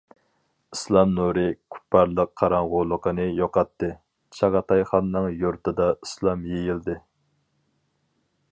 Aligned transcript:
ئىسلام 0.75 1.11
نۇرى 1.17 1.43
كۇپپارلىق 1.75 2.31
قاراڭغۇلۇقىنى 2.41 3.27
يوقاتتى، 3.41 3.91
چاغاتايخاننىڭ 4.39 5.29
يۇرتىدا 5.43 5.91
ئىسلام 5.99 6.49
يېيىلدى. 6.55 6.97